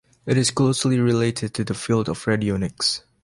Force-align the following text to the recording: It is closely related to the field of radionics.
It 0.25 0.35
is 0.35 0.49
closely 0.49 0.99
related 0.99 1.53
to 1.53 1.63
the 1.63 1.75
field 1.75 2.09
of 2.09 2.25
radionics. 2.25 3.03